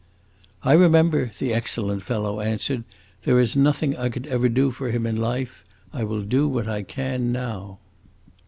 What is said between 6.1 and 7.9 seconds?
do what I can now."